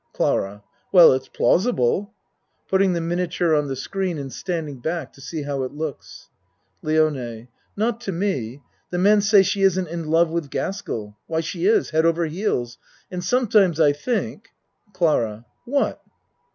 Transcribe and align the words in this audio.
CLARA 0.13 0.63
Well, 0.91 1.13
it's 1.13 1.27
plausible. 1.27 2.11
(Putting 2.67 2.93
the 2.93 3.01
mina 3.01 3.27
ture 3.27 3.53
on 3.53 3.67
the 3.67 3.75
screen 3.75 4.17
and 4.17 4.33
standing 4.33 4.79
back 4.79 5.13
to 5.13 5.21
see 5.21 5.43
how 5.43 5.61
it 5.61 5.73
looks.) 5.73 6.31
LIONE 6.81 7.49
Not 7.77 8.01
to 8.01 8.11
me. 8.11 8.63
The 8.89 8.97
men 8.97 9.21
say 9.21 9.43
she 9.43 9.61
isn't 9.61 9.87
in 9.89 10.07
love 10.09 10.31
with 10.31 10.49
Gaskell. 10.49 11.19
Why, 11.27 11.41
she 11.41 11.67
is, 11.67 11.91
head 11.91 12.07
over 12.07 12.25
heels 12.25 12.79
and 13.11 13.23
sometimes 13.23 13.79
I 13.79 13.93
think 13.93 14.47
CLARA 14.91 15.45
What? 15.65 16.01